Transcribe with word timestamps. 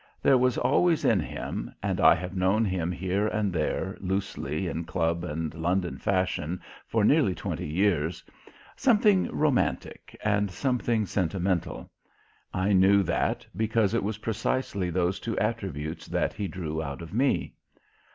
There 0.23 0.39
was 0.39 0.57
always 0.57 1.05
in 1.05 1.19
him 1.19 1.75
and 1.83 2.01
I 2.01 2.15
have 2.15 2.35
known 2.35 2.65
him 2.65 2.91
here 2.91 3.27
and 3.27 3.53
there, 3.53 3.95
loosely, 3.99 4.67
in 4.67 4.83
club 4.83 5.23
and 5.23 5.53
London 5.53 5.99
fashion, 5.99 6.59
for 6.87 7.03
nearly 7.05 7.35
twenty 7.35 7.67
years 7.67 8.23
something 8.75 9.27
romantic 9.29 10.17
and 10.23 10.49
something 10.49 11.05
sentimental. 11.05 11.91
I 12.51 12.73
knew 12.73 13.03
that 13.03 13.45
because 13.55 13.93
it 13.93 14.03
was 14.03 14.17
precisely 14.17 14.89
those 14.89 15.19
two 15.19 15.37
attributes 15.37 16.07
that 16.07 16.33
he 16.33 16.47
drew 16.47 16.81
out 16.81 17.03
of 17.03 17.13
me. 17.13 17.53